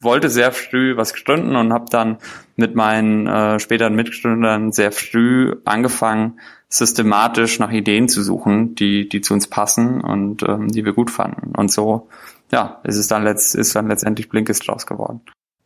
[0.00, 2.18] wollte sehr früh was gründen und habe dann
[2.56, 9.20] mit meinen äh, späteren Mitgründern sehr früh angefangen, systematisch nach Ideen zu suchen, die, die
[9.20, 11.54] zu uns passen und ähm, die wir gut fanden.
[11.56, 12.08] Und so,
[12.52, 15.20] ja, ist es dann letzt, ist dann letztendlich Blinkist draus geworden.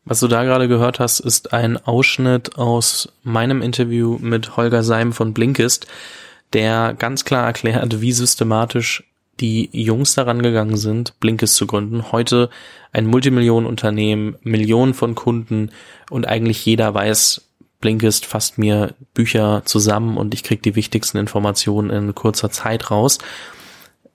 [0.05, 5.13] Was du da gerade gehört hast, ist ein Ausschnitt aus meinem Interview mit Holger Seim
[5.13, 5.87] von Blinkist,
[6.53, 9.05] der ganz klar erklärt, wie systematisch
[9.43, 12.13] die Jungs daran gegangen sind, Blinkist zu gründen.
[12.13, 12.49] Heute
[12.93, 15.73] ein Multimillionenunternehmen, Millionen von Kunden
[16.11, 17.49] und eigentlich jeder weiß,
[17.81, 23.19] Blinkist fasst mir Bücher zusammen und ich kriege die wichtigsten Informationen in kurzer Zeit raus.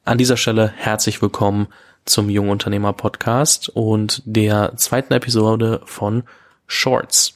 [0.06, 1.68] An dieser Stelle herzlich willkommen
[2.06, 6.24] zum Jungunternehmer Podcast und der zweiten Episode von
[6.68, 7.36] Shorts.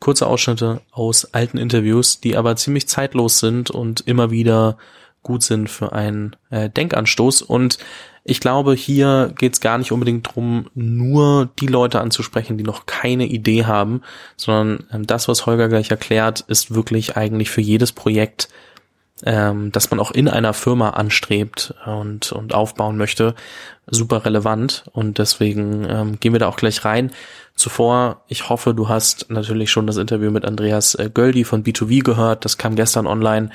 [0.00, 4.78] Kurze Ausschnitte aus alten Interviews, die aber ziemlich zeitlos sind und immer wieder
[5.24, 7.42] gut sind für einen äh, Denkanstoß.
[7.42, 7.78] Und
[8.22, 12.86] ich glaube, hier geht es gar nicht unbedingt drum, nur die Leute anzusprechen, die noch
[12.86, 14.02] keine Idee haben,
[14.36, 18.48] sondern ähm, das, was Holger gleich erklärt, ist wirklich eigentlich für jedes Projekt,
[19.24, 23.34] ähm, das man auch in einer Firma anstrebt und, und aufbauen möchte,
[23.86, 24.84] super relevant.
[24.92, 27.10] Und deswegen ähm, gehen wir da auch gleich rein.
[27.56, 32.02] Zuvor, ich hoffe, du hast natürlich schon das Interview mit Andreas äh, Göldi von B2V
[32.02, 32.46] gehört.
[32.46, 33.50] Das kam gestern online.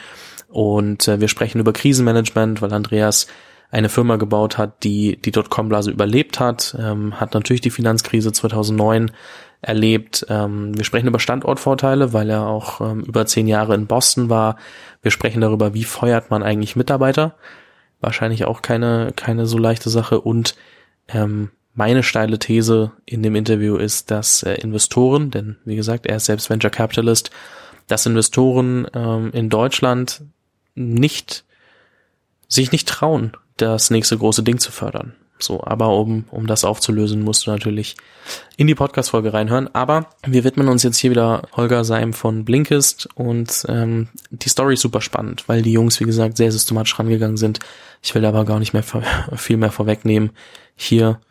[0.49, 3.27] Und äh, wir sprechen über Krisenmanagement, weil Andreas
[3.71, 9.11] eine Firma gebaut hat, die die Dotcom-Blase überlebt hat, ähm, hat natürlich die Finanzkrise 2009
[9.61, 10.25] erlebt.
[10.29, 14.55] Ähm, wir sprechen über Standortvorteile, weil er auch ähm, über zehn Jahre in Boston war.
[15.01, 17.35] Wir sprechen darüber, wie feuert man eigentlich Mitarbeiter.
[17.99, 20.19] Wahrscheinlich auch keine, keine so leichte Sache.
[20.21, 20.55] Und
[21.07, 26.15] ähm, meine steile These in dem Interview ist, dass äh, Investoren, denn wie gesagt, er
[26.15, 27.29] ist selbst Venture Capitalist,
[27.87, 30.23] dass Investoren ähm, in Deutschland
[30.79, 31.45] nicht,
[32.47, 35.13] sich nicht trauen, das nächste große Ding zu fördern.
[35.41, 37.95] So, aber um, um das aufzulösen, musst du natürlich
[38.57, 39.73] in die Podcast-Folge reinhören.
[39.73, 44.73] Aber wir widmen uns jetzt hier wieder Holger Seim von Blinkist und ähm, die Story
[44.73, 47.59] ist super spannend, weil die Jungs, wie gesagt, sehr systematisch rangegangen sind.
[48.01, 48.83] Ich will aber gar nicht mehr
[49.35, 50.31] viel mehr vorwegnehmen.
[50.75, 51.21] Hier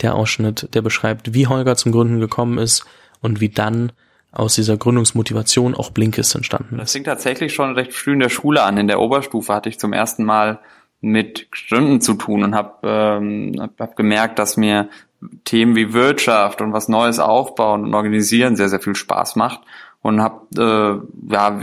[0.00, 2.86] der Ausschnitt, der beschreibt, wie Holger zum Gründen gekommen ist
[3.20, 3.92] und wie dann
[4.32, 8.62] aus dieser Gründungsmotivation auch Blinkist entstanden Das fing tatsächlich schon recht früh in der Schule
[8.62, 8.76] an.
[8.76, 10.60] In der Oberstufe hatte ich zum ersten Mal
[11.00, 14.88] mit Gründen zu tun und habe ähm, hab, gemerkt, dass mir
[15.44, 19.60] Themen wie Wirtschaft und was Neues aufbauen und organisieren sehr, sehr viel Spaß macht.
[20.00, 21.60] Und habe äh, ja,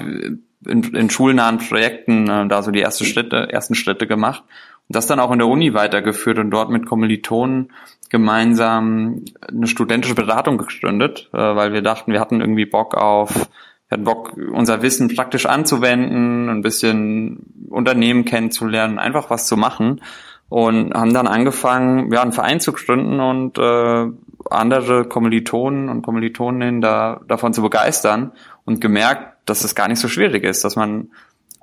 [0.67, 4.43] in, in schulnahen Projekten äh, da so die erste Schritte, ersten Schritte gemacht
[4.90, 7.72] das dann auch in der Uni weitergeführt und dort mit Kommilitonen
[8.09, 13.91] gemeinsam eine studentische Beratung gegründet, äh, weil wir dachten, wir hatten irgendwie Bock auf, wir
[13.91, 20.01] hatten Bock, unser Wissen praktisch anzuwenden, ein bisschen Unternehmen kennenzulernen, einfach was zu machen
[20.50, 24.07] und haben dann angefangen, ja, einen Verein zu gründen und äh,
[24.52, 28.31] andere Kommilitonen und Kommilitoninnen da, davon zu begeistern
[28.63, 31.09] und gemerkt, dass es gar nicht so schwierig ist, dass man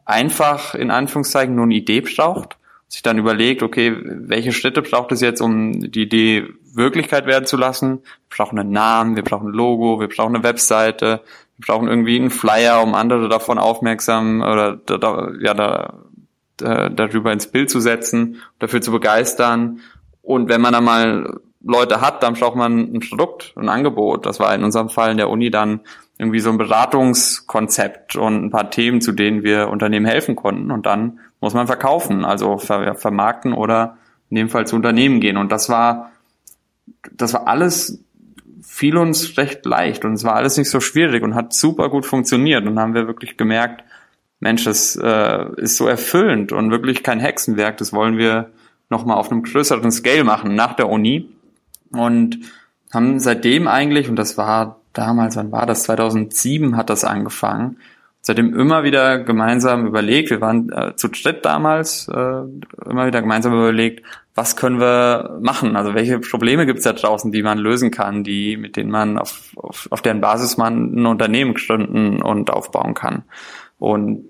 [0.04, 2.59] einfach in Anführungszeichen nur eine Idee braucht
[2.92, 7.56] sich dann überlegt, okay, welche Schritte braucht es jetzt, um die Idee Wirklichkeit werden zu
[7.56, 8.03] lassen?
[8.28, 11.22] Wir brauchen einen Namen, wir brauchen ein Logo, wir brauchen eine Webseite,
[11.56, 15.94] wir brauchen irgendwie einen Flyer, um andere davon aufmerksam oder da, ja, da,
[16.58, 19.80] da, darüber ins Bild zu setzen, dafür zu begeistern.
[20.20, 24.26] Und wenn man dann mal Leute hat, dann braucht man ein Produkt, ein Angebot.
[24.26, 25.80] Das war in unserem Fall in der Uni dann
[26.19, 30.70] irgendwie so ein Beratungskonzept und ein paar Themen, zu denen wir Unternehmen helfen konnten.
[30.70, 33.98] Und dann muss man verkaufen, also ver vermarkten oder
[34.30, 35.36] in dem Fall zu Unternehmen gehen.
[35.36, 36.12] Und das war,
[37.10, 38.03] das war alles,
[38.62, 42.06] fiel uns recht leicht und es war alles nicht so schwierig und hat super gut
[42.06, 42.64] funktioniert.
[42.64, 43.84] Und haben wir wirklich gemerkt,
[44.38, 47.76] Mensch, das äh, ist so erfüllend und wirklich kein Hexenwerk.
[47.76, 48.50] Das wollen wir
[48.88, 51.28] nochmal auf einem größeren Scale machen nach der Uni.
[51.91, 52.38] Und
[52.92, 55.82] haben seitdem eigentlich, und das war damals, wann war das?
[55.82, 57.78] 2007 hat das angefangen.
[58.25, 62.43] Seitdem immer wieder gemeinsam überlegt, wir waren äh, zu dritt damals, äh,
[62.88, 64.05] immer wieder gemeinsam überlegt,
[64.37, 65.75] was können wir machen?
[65.75, 69.19] Also welche Probleme gibt es da draußen, die man lösen kann, die, mit denen man
[69.19, 73.24] auf, auf, auf deren Basis man ein Unternehmen gründen und aufbauen kann.
[73.80, 74.27] Und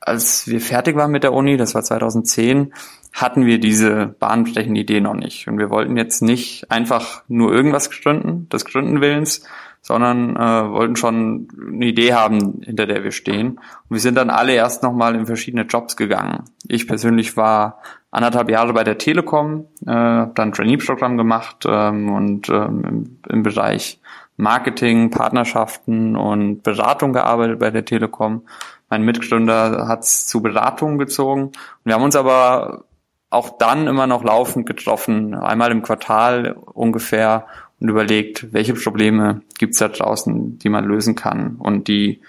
[0.00, 2.72] als wir fertig waren mit der Uni, das war 2010,
[3.12, 5.48] hatten wir diese bahnbrechende Idee noch nicht.
[5.48, 9.46] Und wir wollten jetzt nicht einfach nur irgendwas gründen, des Gründenwillens,
[9.86, 13.58] sondern äh, wollten schon eine Idee haben, hinter der wir stehen.
[13.58, 16.44] Und wir sind dann alle erst nochmal in verschiedene Jobs gegangen.
[16.66, 22.10] Ich persönlich war anderthalb Jahre bei der Telekom, äh, habe dann ein Trainee-Programm gemacht ähm,
[22.10, 24.00] und ähm, im, im Bereich
[24.38, 28.46] Marketing, Partnerschaften und Beratung gearbeitet bei der Telekom.
[28.88, 31.42] Mein Mitgründer hat es zu Beratungen gezogen.
[31.48, 31.54] Und
[31.84, 32.84] wir haben uns aber
[33.28, 37.46] auch dann immer noch laufend getroffen, einmal im Quartal ungefähr,
[37.80, 42.20] und überlegt, welche Probleme gibt's da draußen, die man lösen kann und die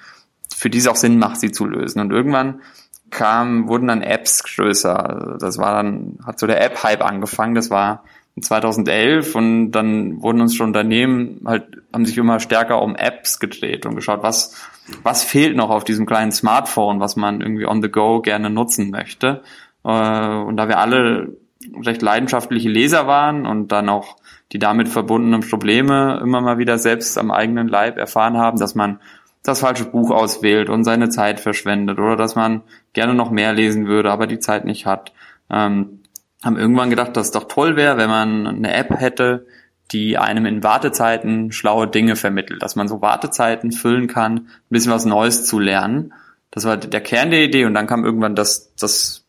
[0.56, 2.00] für die es auch Sinn macht, sie zu lösen.
[2.00, 2.62] Und irgendwann
[3.10, 5.38] kam, wurden dann Apps größer.
[5.40, 7.56] Das war dann, hat so der App-Hype angefangen.
[7.56, 8.04] Das war
[8.40, 13.86] 2011 und dann wurden uns schon Unternehmen halt, haben sich immer stärker um Apps gedreht
[13.86, 14.56] und geschaut, was,
[15.04, 18.92] was fehlt noch auf diesem kleinen Smartphone, was man irgendwie on the go gerne nutzen
[18.92, 19.42] möchte.
[19.84, 21.38] Äh, und da wir alle
[21.86, 24.18] recht leidenschaftliche Leser waren und dann auch
[24.52, 29.00] die damit verbundenen Probleme immer mal wieder selbst am eigenen Leib erfahren haben, dass man
[29.44, 32.64] das falsche Buch auswählt und seine Zeit verschwendet oder dass man
[32.94, 35.14] gerne noch mehr lesen würde, aber die Zeit nicht hat.
[35.50, 36.02] Ähm,
[36.44, 39.46] haben irgendwann gedacht, dass es doch toll wäre, wenn man eine App hätte,
[39.92, 44.92] die einem in Wartezeiten schlaue Dinge vermittelt, dass man so Wartezeiten füllen kann, ein bisschen
[44.92, 46.14] was Neues zu lernen.
[46.52, 49.26] Das war der Kern der Idee und dann kam irgendwann das, das,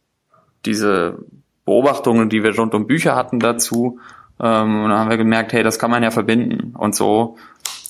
[0.65, 1.19] diese
[1.67, 3.99] Beobachtungen, die wir rund um Bücher hatten dazu.
[4.41, 6.75] Ähm, und dann haben wir gemerkt, hey, das kann man ja verbinden.
[6.75, 7.37] Und so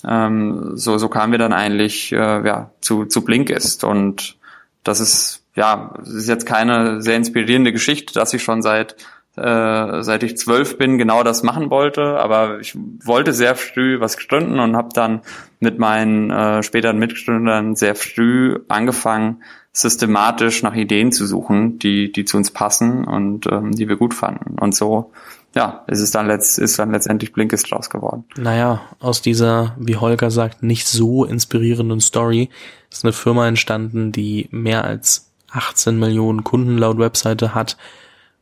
[0.07, 3.85] ähm, so, so kamen wir dann eigentlich äh, ja, zu, zu Blinkist.
[3.85, 4.37] Und
[4.85, 8.97] das ist, ja, das ist jetzt keine sehr inspirierende Geschichte, dass ich schon seit
[9.37, 12.75] äh, seit ich zwölf bin genau das machen wollte, aber ich
[13.05, 15.21] wollte sehr früh was gründen und habe dann
[15.61, 19.43] mit meinen äh, späteren Mitgründern sehr früh angefangen,
[19.77, 24.15] systematisch nach Ideen zu suchen, die die zu uns passen und ähm, die wir gut
[24.15, 24.59] fanden.
[24.59, 25.11] Und so
[25.57, 28.25] ja, es ist dann, letzt, ist dann letztendlich Blinkist draus geworden.
[28.37, 32.51] Naja, aus dieser, wie Holger sagt, nicht so inspirierenden Story
[32.93, 37.79] ist eine Firma entstanden, die mehr als 18 Millionen Kunden laut Webseite hat,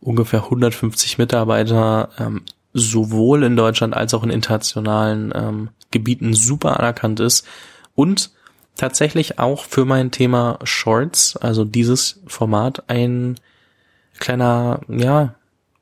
[0.00, 2.42] ungefähr 150 Mitarbeiter, ähm,
[2.72, 7.46] sowohl in Deutschland als auch in internationalen ähm, Gebieten super anerkannt ist
[7.94, 8.32] und
[8.76, 13.36] tatsächlich auch für mein Thema Shorts, also dieses Format, ein
[14.18, 15.34] kleiner, ja,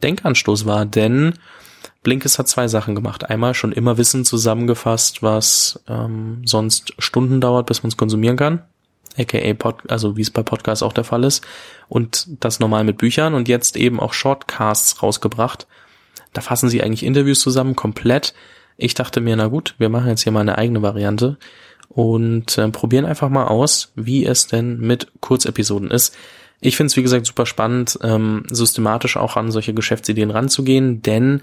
[0.02, 1.34] Denkanstoß war, denn
[2.02, 3.30] Blinkes hat zwei Sachen gemacht.
[3.30, 8.62] Einmal schon immer Wissen zusammengefasst, was ähm, sonst Stunden dauert, bis man es konsumieren kann.
[9.16, 11.46] AKA Pod, also wie es bei Podcasts auch der Fall ist.
[11.88, 15.66] Und das normal mit Büchern und jetzt eben auch Shortcasts rausgebracht.
[16.32, 18.34] Da fassen sie eigentlich Interviews zusammen, komplett.
[18.76, 21.36] Ich dachte mir, na gut, wir machen jetzt hier mal eine eigene Variante
[21.94, 26.16] und äh, probieren einfach mal aus, wie es denn mit Kurzepisoden ist.
[26.60, 31.42] Ich finde es, wie gesagt, super spannend, ähm, systematisch auch an solche Geschäftsideen ranzugehen, denn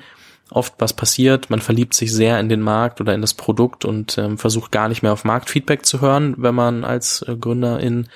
[0.50, 4.18] oft was passiert, man verliebt sich sehr in den Markt oder in das Produkt und
[4.18, 8.08] ähm, versucht gar nicht mehr auf Marktfeedback zu hören, wenn man als äh, Gründerin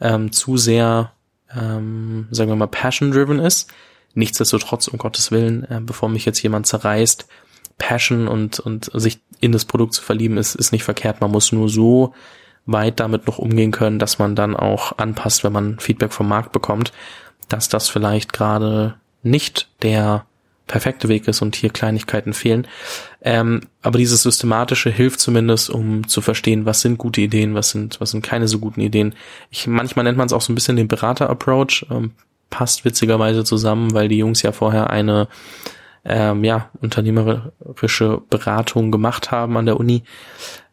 [0.00, 1.12] ähm, zu sehr,
[1.56, 3.72] ähm, sagen wir mal, passion-driven ist.
[4.14, 7.26] Nichtsdestotrotz, um Gottes Willen, äh, bevor mich jetzt jemand zerreißt,
[7.78, 11.20] Passion und, und sich in das Produkt zu verlieben ist, ist nicht verkehrt.
[11.20, 12.14] Man muss nur so
[12.66, 16.52] weit damit noch umgehen können, dass man dann auch anpasst, wenn man Feedback vom Markt
[16.52, 16.92] bekommt,
[17.48, 20.26] dass das vielleicht gerade nicht der
[20.66, 22.66] perfekte Weg ist und hier Kleinigkeiten fehlen.
[23.20, 28.00] Ähm, aber dieses Systematische hilft zumindest, um zu verstehen, was sind gute Ideen, was sind,
[28.00, 29.14] was sind keine so guten Ideen.
[29.50, 32.12] Ich, manchmal nennt man es auch so ein bisschen den Berater-Approach, ähm,
[32.48, 35.28] passt witzigerweise zusammen, weil die Jungs ja vorher eine
[36.04, 40.02] ähm, ja, unternehmerische Beratung gemacht haben an der Uni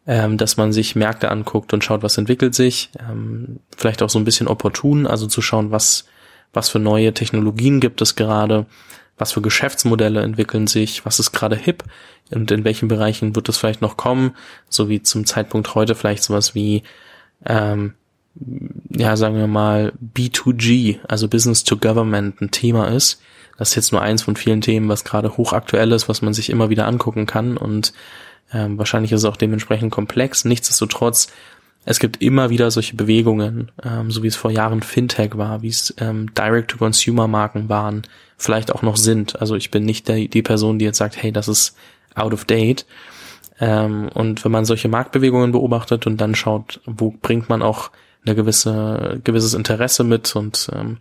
[0.06, 2.90] ähm, dass man sich Märkte anguckt und schaut, was entwickelt sich.
[2.98, 6.06] Ähm, vielleicht auch so ein bisschen opportun, also zu schauen, was,
[6.52, 8.66] was für neue Technologien gibt es gerade,
[9.18, 11.84] was für Geschäftsmodelle entwickeln sich, was ist gerade hip
[12.30, 14.34] und in welchen Bereichen wird es vielleicht noch kommen,
[14.68, 16.82] so wie zum Zeitpunkt heute vielleicht sowas wie
[17.46, 17.94] ähm,
[18.90, 23.20] ja, sagen wir mal, B2G, also Business to Government, ein Thema ist.
[23.60, 26.48] Das ist jetzt nur eins von vielen Themen, was gerade hochaktuell ist, was man sich
[26.48, 27.92] immer wieder angucken kann und
[28.54, 30.46] ähm, wahrscheinlich ist es auch dementsprechend komplex.
[30.46, 31.28] Nichtsdestotrotz,
[31.84, 35.68] es gibt immer wieder solche Bewegungen, ähm, so wie es vor Jahren Fintech war, wie
[35.68, 38.04] es ähm, Direct-to-Consumer-Marken waren,
[38.38, 39.38] vielleicht auch noch sind.
[39.42, 41.76] Also ich bin nicht der, die Person, die jetzt sagt, hey, das ist
[42.14, 42.86] out of date.
[43.60, 47.90] Ähm, und wenn man solche Marktbewegungen beobachtet und dann schaut, wo bringt man auch
[48.24, 50.96] eine gewisse, gewisses Interesse mit und ähm,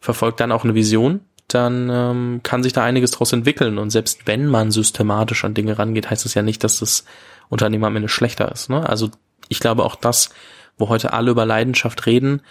[0.00, 1.20] verfolgt dann auch eine Vision,
[1.54, 3.78] dann ähm, kann sich da einiges daraus entwickeln.
[3.78, 7.04] Und selbst wenn man systematisch an Dinge rangeht, heißt das ja nicht, dass das
[7.48, 8.70] Unternehmen am Ende schlechter ist.
[8.70, 8.88] Ne?
[8.88, 9.10] Also
[9.48, 10.30] ich glaube auch das,
[10.76, 12.42] wo heute alle über Leidenschaft reden,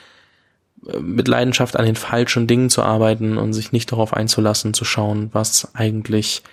[0.88, 4.86] äh, mit Leidenschaft an den falschen Dingen zu arbeiten und sich nicht darauf einzulassen, zu
[4.86, 6.44] schauen, was eigentlich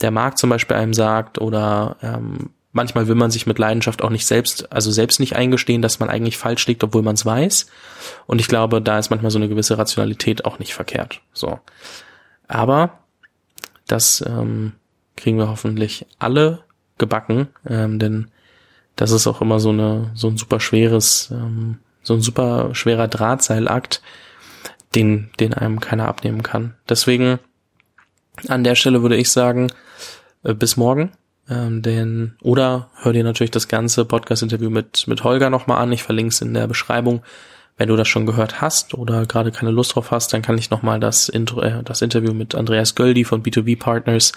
[0.00, 4.10] der Markt zum Beispiel einem sagt oder ähm, manchmal will man sich mit Leidenschaft auch
[4.10, 7.66] nicht selbst, also selbst nicht eingestehen, dass man eigentlich falsch liegt, obwohl man es weiß.
[8.26, 11.20] Und ich glaube, da ist manchmal so eine gewisse Rationalität auch nicht verkehrt.
[11.32, 11.58] So.
[12.46, 13.00] Aber
[13.86, 14.72] das ähm,
[15.16, 16.64] kriegen wir hoffentlich alle
[16.98, 18.30] gebacken, ähm, denn
[18.96, 23.08] das ist auch immer so eine so ein super schweres, ähm, so ein super schwerer
[23.08, 24.02] Drahtseilakt,
[24.94, 26.74] den den einem keiner abnehmen kann.
[26.88, 27.38] Deswegen
[28.48, 29.72] an der Stelle würde ich sagen,
[30.44, 31.12] äh, bis morgen
[31.50, 35.92] Ähm, denn, oder hör dir natürlich das ganze Podcast-Interview mit, mit Holger nochmal an.
[35.92, 37.22] Ich verlinke es in der Beschreibung.
[37.76, 40.70] Wenn du das schon gehört hast oder gerade keine Lust drauf hast, dann kann ich
[40.70, 44.32] nochmal das, Intro, äh, das Interview mit Andreas Göldi von B2B Partners,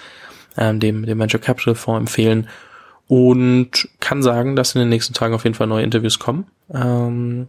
[0.57, 2.47] ähm, dem, dem Venture Capital Fonds empfehlen.
[3.07, 6.47] Und kann sagen, dass in den nächsten Tagen auf jeden Fall neue Interviews kommen.
[6.73, 7.47] Ähm,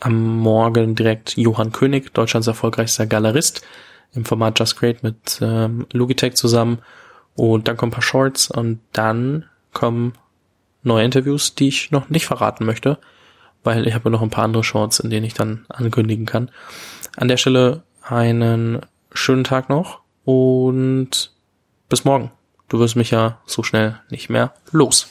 [0.00, 3.62] am Morgen direkt Johann König, Deutschlands erfolgreichster Galerist,
[4.12, 6.78] im Format Just Great mit ähm, Logitech zusammen.
[7.40, 10.12] Und dann kommen ein paar Shorts und dann kommen
[10.82, 12.98] neue Interviews, die ich noch nicht verraten möchte,
[13.64, 16.50] weil ich habe noch ein paar andere Shorts, in denen ich dann ankündigen kann.
[17.16, 18.82] An der Stelle einen
[19.14, 21.32] schönen Tag noch und
[21.88, 22.30] bis morgen.
[22.68, 25.08] Du wirst mich ja so schnell nicht mehr los.